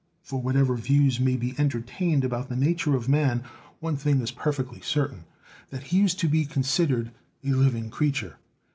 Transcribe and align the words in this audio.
For 0.23 0.41
whatever 0.41 0.75
views 0.77 1.19
may 1.19 1.35
be 1.35 1.53
entertained 1.59 2.23
about 2.23 2.49
the 2.49 2.55
nature 2.55 2.95
of 2.95 3.07
man, 3.07 3.43
one 3.79 3.95
thing 3.97 4.19
is 4.19 4.31
perfectly 4.31 4.81
certain, 4.81 5.25
that 5.69 5.83
he 5.83 6.01
is 6.03 6.15
to 6.15 6.27
be 6.27 6.43
considered 6.43 7.11
a 7.43 7.49
living 7.49 7.91
creature. 7.91 8.37